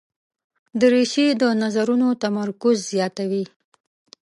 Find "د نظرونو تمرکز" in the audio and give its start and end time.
1.41-2.77